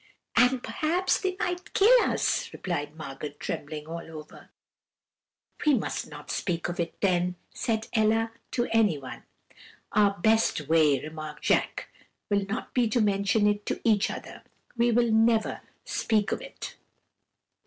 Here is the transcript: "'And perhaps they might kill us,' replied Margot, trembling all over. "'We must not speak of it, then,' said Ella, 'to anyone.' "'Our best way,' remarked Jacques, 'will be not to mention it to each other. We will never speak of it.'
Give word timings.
"'And 0.35 0.63
perhaps 0.63 1.21
they 1.21 1.35
might 1.39 1.75
kill 1.75 2.09
us,' 2.09 2.51
replied 2.51 2.95
Margot, 2.95 3.33
trembling 3.37 3.85
all 3.85 3.99
over. 4.11 4.49
"'We 5.63 5.75
must 5.75 6.09
not 6.09 6.31
speak 6.31 6.67
of 6.67 6.79
it, 6.79 6.99
then,' 7.01 7.35
said 7.53 7.87
Ella, 7.93 8.31
'to 8.49 8.65
anyone.' 8.71 9.21
"'Our 9.91 10.17
best 10.17 10.61
way,' 10.67 10.99
remarked 10.99 11.43
Jacques, 11.45 11.87
'will 12.31 12.39
be 12.45 12.45
not 12.45 12.73
to 12.73 12.99
mention 12.99 13.45
it 13.45 13.63
to 13.67 13.79
each 13.83 14.09
other. 14.09 14.41
We 14.75 14.91
will 14.91 15.11
never 15.11 15.61
speak 15.85 16.31
of 16.31 16.41
it.' 16.41 16.77